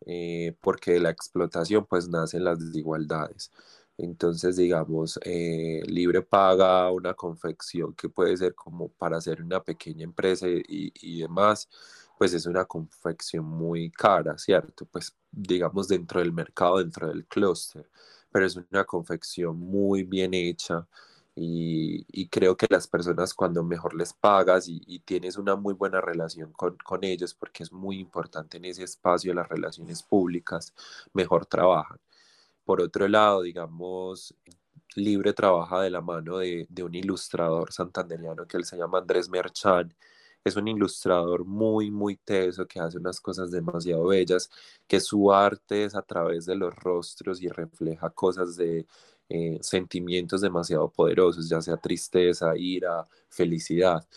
eh, 0.05 0.55
porque 0.61 0.93
de 0.93 0.99
la 0.99 1.09
explotación 1.11 1.85
pues 1.85 2.07
nacen 2.07 2.43
las 2.43 2.59
desigualdades. 2.59 3.51
Entonces, 3.97 4.57
digamos, 4.57 5.19
eh, 5.23 5.81
Libre 5.87 6.21
paga 6.21 6.91
una 6.91 7.13
confección 7.13 7.93
que 7.93 8.09
puede 8.09 8.35
ser 8.35 8.53
como 8.53 8.89
para 8.89 9.17
hacer 9.17 9.41
una 9.41 9.63
pequeña 9.63 10.03
empresa 10.03 10.47
y, 10.49 10.91
y 10.95 11.21
demás, 11.21 11.69
pues 12.17 12.33
es 12.33 12.45
una 12.45 12.65
confección 12.65 13.45
muy 13.45 13.91
cara, 13.91 14.37
¿cierto? 14.37 14.85
Pues 14.85 15.15
digamos 15.31 15.87
dentro 15.87 16.19
del 16.21 16.31
mercado, 16.33 16.77
dentro 16.79 17.07
del 17.09 17.25
clúster, 17.25 17.89
pero 18.31 18.45
es 18.45 18.55
una 18.55 18.85
confección 18.85 19.57
muy 19.59 20.03
bien 20.03 20.33
hecha 20.33 20.87
Y, 21.35 22.27
creo 22.29 22.55
que 22.57 22.67
las 22.69 22.87
personas 22.87 23.33
cuando 23.33 23.63
mejor 23.63 23.93
les 23.95 24.13
pagas 24.13 24.67
y, 24.69 24.99
tienes 24.99 25.37
una 25.37 25.55
muy 25.55 25.73
buena 25.73 26.01
relación 26.01 26.53
con, 26.53 26.77
con, 26.77 27.03
ellos, 27.03 27.33
porque 27.33 27.63
es 27.63 27.71
muy 27.73 27.99
importante 27.99 28.57
en 28.57 28.65
ese 28.65 28.83
espacio 28.83 29.33
las 29.33 29.47
relaciones 29.49 30.03
públicas, 30.03 30.73
mejor 31.13 31.45
trabajan. 31.45 31.99
Por 32.65 32.81
otro 32.81 33.07
lado, 33.07 33.41
digamos, 33.43 34.35
Libre 34.95 35.33
trabaja 35.33 35.81
de 35.81 35.89
la 35.91 36.01
mano 36.01 36.37
de, 36.37 36.67
de 36.69 36.83
un 36.83 36.95
ilustrador 36.95 37.73
santanderiano 37.73 38.47
que 38.47 38.57
él 38.57 38.65
se 38.65 38.77
llama 38.77 38.99
Andrés 38.99 39.29
Merchan 39.29 39.93
es 40.45 40.55
un 40.55 40.67
ilustrador 40.67 41.43
muy, 41.45 41.89
muy 41.91 42.17
teso 42.17 42.67
que 42.67 42.79
hace 42.79 42.97
unas 42.99 43.19
cosas 43.19 43.51
demasiado 43.51 44.05
bellas, 44.07 44.49
que 44.87 44.99
su 44.99 45.33
arte 45.33 45.85
es 45.85 45.95
a 45.95 46.03
través 46.03 46.45
de 46.45 46.55
los 46.55 46.73
rostros 46.75 47.41
y 47.41 47.47
refleja 47.49 48.09
cosas 48.11 48.55
de 48.55 48.85
eh, 49.29 49.57
sentimientos 49.61 50.41
demasiado 50.41 50.89
poderosos, 50.91 51.49
ya 51.49 51.61
sea 51.61 51.77
tristeza, 51.77 52.55
ira, 52.55 53.07
felicidad. 53.29 54.07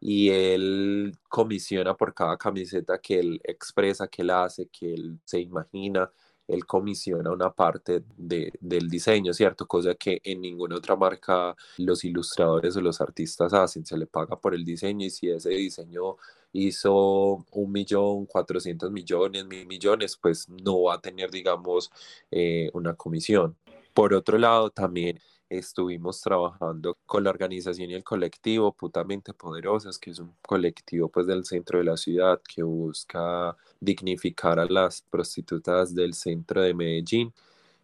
Y 0.00 0.30
él 0.30 1.18
comisiona 1.28 1.94
por 1.96 2.14
cada 2.14 2.36
camiseta 2.38 2.98
que 3.00 3.18
él 3.20 3.40
expresa, 3.44 4.08
que 4.08 4.22
él 4.22 4.30
hace, 4.30 4.68
que 4.68 4.94
él 4.94 5.20
se 5.24 5.40
imagina, 5.40 6.10
él 6.48 6.66
comisiona 6.66 7.30
una 7.32 7.50
parte 7.52 8.04
de, 8.16 8.52
del 8.60 8.88
diseño, 8.88 9.32
¿cierto? 9.32 9.66
Cosa 9.66 9.94
que 9.94 10.20
en 10.24 10.40
ninguna 10.40 10.76
otra 10.76 10.96
marca 10.96 11.56
los 11.78 12.04
ilustradores 12.04 12.76
o 12.76 12.80
los 12.80 13.00
artistas 13.00 13.52
hacen, 13.52 13.84
se 13.84 13.96
le 13.96 14.06
paga 14.06 14.38
por 14.38 14.54
el 14.54 14.64
diseño 14.64 15.06
y 15.06 15.10
si 15.10 15.30
ese 15.30 15.50
diseño 15.50 16.16
hizo 16.52 17.44
un 17.50 17.72
millón, 17.72 18.26
cuatrocientos 18.26 18.90
millones, 18.90 19.46
mil 19.46 19.66
millones, 19.66 20.16
pues 20.16 20.48
no 20.48 20.82
va 20.82 20.94
a 20.94 21.00
tener, 21.00 21.30
digamos, 21.30 21.90
eh, 22.30 22.70
una 22.72 22.94
comisión. 22.94 23.56
Por 23.92 24.14
otro 24.14 24.38
lado, 24.38 24.70
también 24.70 25.20
estuvimos 25.48 26.20
trabajando 26.20 26.96
con 27.06 27.24
la 27.24 27.30
organización 27.30 27.90
y 27.90 27.94
el 27.94 28.04
colectivo 28.04 28.72
Putamente 28.72 29.32
Poderosas, 29.32 29.98
que 29.98 30.10
es 30.10 30.18
un 30.18 30.34
colectivo 30.42 31.08
pues 31.08 31.26
del 31.26 31.44
centro 31.44 31.78
de 31.78 31.84
la 31.84 31.96
ciudad 31.96 32.40
que 32.42 32.62
busca 32.62 33.56
dignificar 33.80 34.58
a 34.58 34.66
las 34.66 35.02
prostitutas 35.02 35.94
del 35.94 36.14
centro 36.14 36.62
de 36.62 36.74
Medellín 36.74 37.32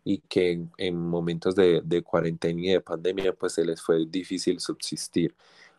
y 0.04 0.18
que 0.18 0.66
en, 0.78 0.96
momentos 0.98 1.54
de, 1.54 1.80
de, 1.84 2.02
cuarentena 2.02 2.60
y 2.60 2.68
de 2.70 2.80
pandemia 2.80 3.32
pues 3.32 3.54
se 3.54 3.64
les 3.64 3.80
fue 3.80 4.04
difícil 4.06 4.60
subsistir. 4.60 5.34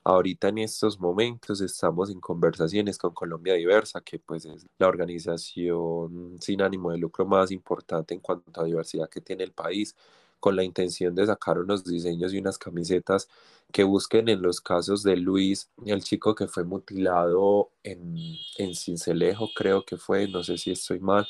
Ahorita 0.06 0.50
en 0.50 0.58
estos 0.60 1.00
momentos 1.00 1.62
estamos 1.62 2.10
en 2.10 2.20
conversaciones 2.20 2.98
con 2.98 3.14
Colombia 3.14 3.54
Diversa, 3.54 4.02
que 4.02 4.20
pues 4.20 4.46
es 4.46 4.66
la 4.78 4.88
organización 4.88 6.38
sin 6.42 6.62
ánimo 6.62 6.92
de 6.92 6.98
lucro 6.98 7.26
más 7.26 7.52
importante 7.52 8.14
en 8.14 8.20
cuanto 8.20 8.62
a 8.62 8.66
diversidad 8.66 9.10
que 9.10 9.22
tiene 9.22 9.44
el 9.46 9.54
país 9.54 9.96
con 10.44 10.58
la 10.58 10.66
intención 10.66 11.16
de 11.16 11.26
sacar 11.26 11.58
unos 11.58 11.86
diseños 11.86 12.34
y 12.34 12.40
unas 12.40 12.58
camisetas 12.58 13.30
que 13.72 13.86
busquen 13.86 14.28
en 14.28 14.42
los 14.42 14.60
casos 14.60 15.02
de 15.02 15.16
Luis, 15.16 15.72
el 15.86 16.04
chico 16.04 16.36
que 16.36 16.48
fue 16.48 16.66
mutilado 16.66 17.72
en, 17.82 18.18
en 18.58 18.76
Cincelejo, 18.76 19.48
creo 19.56 19.86
que 19.86 19.96
fue, 19.96 20.28
no 20.28 20.44
sé 20.44 20.58
si 20.58 20.72
estoy 20.72 21.00
mal, 21.00 21.26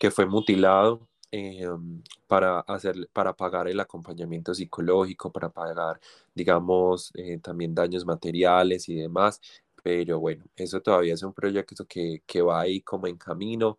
que 0.00 0.10
fue 0.10 0.24
mutilado 0.24 1.06
em, 1.30 2.02
para, 2.26 2.60
hacer, 2.60 3.10
para 3.12 3.34
pagar 3.36 3.68
el 3.68 3.78
acompañamiento 3.78 4.54
psicológico, 4.54 5.30
para 5.30 5.50
pagar, 5.50 6.00
digamos, 6.34 7.12
eh, 7.14 7.38
también 7.38 7.74
daños 7.74 8.06
materiales 8.06 8.88
y 8.88 8.94
demás. 8.94 9.38
Pero 9.82 10.18
bueno, 10.18 10.46
eso 10.56 10.80
todavía 10.80 11.12
es 11.12 11.22
un 11.22 11.34
proyecto 11.34 11.84
que, 11.86 12.22
que 12.26 12.40
va 12.40 12.60
ahí 12.62 12.80
como 12.80 13.06
en 13.06 13.18
camino 13.18 13.76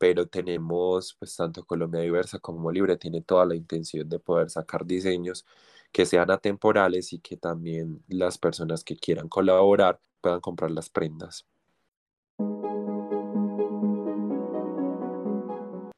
pero 0.00 0.26
tenemos, 0.26 1.14
pues 1.18 1.36
tanto 1.36 1.62
Colombia 1.66 2.00
Diversa 2.00 2.38
como 2.38 2.72
Libre 2.72 2.96
tiene 2.96 3.20
toda 3.20 3.44
la 3.44 3.54
intención 3.54 4.08
de 4.08 4.18
poder 4.18 4.48
sacar 4.48 4.86
diseños 4.86 5.44
que 5.92 6.06
sean 6.06 6.30
atemporales 6.30 7.12
y 7.12 7.18
que 7.18 7.36
también 7.36 8.02
las 8.08 8.38
personas 8.38 8.82
que 8.82 8.96
quieran 8.96 9.28
colaborar 9.28 10.00
puedan 10.22 10.40
comprar 10.40 10.70
las 10.70 10.88
prendas. 10.88 11.46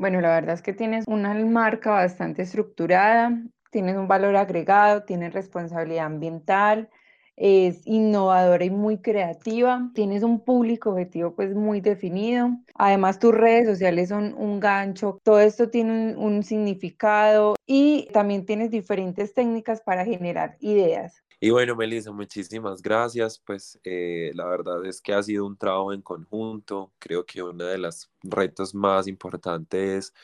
Bueno, 0.01 0.21
la 0.21 0.35
verdad 0.35 0.55
es 0.55 0.63
que 0.63 0.73
tienes 0.73 1.05
una 1.07 1.33
marca 1.35 1.93
bastante 1.93 2.43
estructurada, 2.43 3.41
tienes 3.71 3.97
un 3.97 4.09
valor 4.09 4.35
agregado, 4.35 5.05
tienes 5.05 5.33
responsabilidad 5.33 6.07
ambiental, 6.07 6.91
es 7.45 7.85
innovadora 7.87 8.65
y 8.65 8.71
muy 8.71 8.99
creativa, 8.99 9.91
tienes 9.95 10.23
un 10.23 10.45
público 10.45 10.91
objetivo 10.91 11.35
pues 11.35 11.57
muy 11.57 11.81
definido, 11.81 12.51
además 12.77 13.19
tus 13.19 13.35
redes 13.35 13.67
sociales 13.67 14.11
son 14.11 14.33
un 14.35 14.61
gancho, 14.61 15.19
todo 15.25 15.41
esto 15.41 15.69
tiene 15.69 16.15
un, 16.15 16.45
significado 16.45 17.57
y 17.67 18.09
también 18.13 18.47
tienes 18.47 18.71
diferentes 18.71 19.35
técnicas 19.35 19.81
para 19.81 20.05
generar 20.05 20.57
ideas. 20.61 21.21
Y 21.41 21.51
bueno, 21.51 21.75
Melissa, 21.75 22.13
muchísimas 22.13 22.81
gracias. 22.81 23.41
Pues 23.45 23.79
eh, 23.83 24.31
la 24.35 24.47
verdad 24.47 24.85
es 24.87 25.01
que 25.01 25.13
ha 25.13 25.23
sido 25.23 25.45
un 25.45 25.57
trabajo 25.57 25.93
en 25.93 26.01
conjunto. 26.01 26.93
Creo 27.01 27.27
que 27.27 27.43
uno 27.43 27.65
de 27.65 27.79
los 27.79 28.09
retos 28.23 28.73
más 28.75 29.09
importantes 29.09 30.15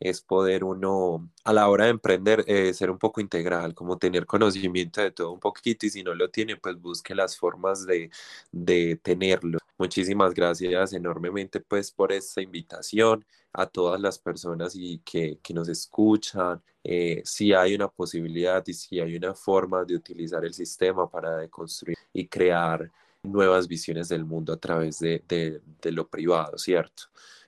es 0.00 0.20
poder 0.20 0.64
uno 0.64 1.30
a 1.44 1.52
la 1.52 1.68
hora 1.68 1.84
de 1.84 1.90
emprender 1.90 2.44
eh, 2.46 2.74
ser 2.74 2.90
un 2.90 2.98
poco 2.98 3.20
integral, 3.20 3.74
como 3.74 3.98
tener 3.98 4.26
conocimiento 4.26 5.00
de 5.00 5.10
todo 5.10 5.32
un 5.32 5.40
poquito 5.40 5.86
y 5.86 5.90
si 5.90 6.02
no 6.02 6.14
lo 6.14 6.30
tiene, 6.30 6.56
pues 6.56 6.80
busque 6.80 7.14
las 7.14 7.36
formas 7.36 7.86
de, 7.86 8.10
de 8.52 8.96
tenerlo. 9.02 9.58
Muchísimas 9.78 10.34
gracias 10.34 10.92
enormemente 10.92 11.60
pues 11.60 11.90
por 11.90 12.12
esta 12.12 12.40
invitación 12.40 13.24
a 13.52 13.66
todas 13.66 14.00
las 14.00 14.18
personas 14.18 14.74
y 14.76 14.98
que, 15.04 15.38
que 15.42 15.54
nos 15.54 15.68
escuchan. 15.68 16.62
Eh, 16.82 17.22
si 17.24 17.52
hay 17.54 17.74
una 17.74 17.88
posibilidad 17.88 18.62
y 18.66 18.74
si 18.74 19.00
hay 19.00 19.16
una 19.16 19.34
forma 19.34 19.84
de 19.84 19.96
utilizar 19.96 20.44
el 20.44 20.52
sistema 20.52 21.08
para 21.08 21.38
deconstruir 21.38 21.96
y 22.12 22.26
crear 22.28 22.90
nuevas 23.22 23.66
visiones 23.66 24.08
del 24.08 24.24
mundo 24.24 24.52
a 24.52 24.58
través 24.58 24.98
de, 24.98 25.22
de, 25.26 25.60
de 25.80 25.92
lo 25.92 26.06
privado, 26.06 26.58
¿cierto? 26.58 27.04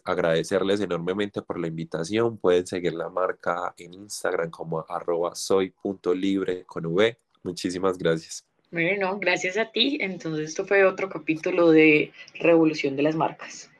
Agradecerles 0.06 0.80
enormemente 0.80 1.42
por 1.42 1.58
la 1.58 1.66
invitación. 1.66 2.38
Pueden 2.38 2.66
seguir 2.66 2.94
la 2.94 3.10
marca 3.10 3.74
en 3.76 3.92
Instagram 3.92 4.50
como 4.50 4.84
arroba 4.88 5.34
soy.libre 5.34 6.64
con 6.64 6.86
V. 6.86 7.18
Muchísimas 7.42 7.98
gracias. 7.98 8.46
Bueno, 8.70 9.18
gracias 9.18 9.56
a 9.56 9.70
ti. 9.70 9.98
Entonces 10.00 10.50
esto 10.50 10.64
fue 10.64 10.84
otro 10.84 11.08
capítulo 11.08 11.70
de 11.70 12.12
Revolución 12.34 12.96
de 12.96 13.02
las 13.02 13.14
Marcas. 13.14 13.70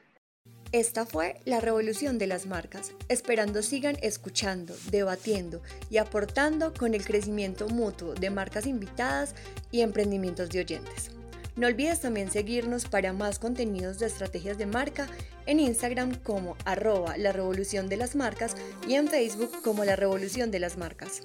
Esta 0.73 1.07
fue 1.07 1.37
la 1.45 1.61
revolución 1.61 2.19
de 2.19 2.27
las 2.27 2.47
marcas, 2.47 2.93
esperando 3.09 3.63
sigan 3.63 3.97
escuchando, 4.03 4.75
debatiendo 4.91 5.63
y 5.91 5.99
aportando 5.99 6.75
con 6.75 6.93
el 6.93 7.05
crecimiento 7.05 7.69
mutuo 7.69 8.15
de 8.15 8.31
marcas 8.31 8.67
invitadas 8.67 9.35
y 9.71 9.83
emprendimientos 9.83 10.51
de 10.51 10.61
oyentes. 10.61 11.13
No 11.57 11.67
olvides 11.67 12.01
también 12.01 12.31
seguirnos 12.31 12.85
para 12.85 13.15
más 13.15 13.39
contenidos 13.39 13.99
de 13.99 14.07
estrategias 14.07 14.59
de 14.59 14.67
marca 14.67 15.09
en 15.47 15.59
Instagram 15.59 16.15
como 16.17 16.55
arroba 16.67 17.17
la 17.17 17.33
revolución 17.33 17.89
de 17.89 17.97
las 17.97 18.15
marcas 18.15 18.55
y 18.87 18.95
en 18.95 19.09
Facebook 19.09 19.63
como 19.63 19.85
la 19.85 19.97
revolución 19.97 20.51
de 20.51 20.61
las 20.61 20.77
marcas. 20.77 21.23